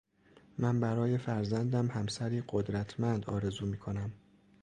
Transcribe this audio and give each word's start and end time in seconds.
من 0.57 0.79
برای 0.79 1.17
فرزندم 1.17 1.87
همسری 1.87 2.43
قدرتمند 2.49 3.25
آرزو 3.25 3.65
میکنم 3.65 4.11